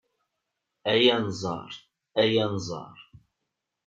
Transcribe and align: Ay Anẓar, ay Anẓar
Ay 0.91 1.05
Anẓar, 1.15 1.73
ay 2.21 2.33
Anẓar 2.45 2.97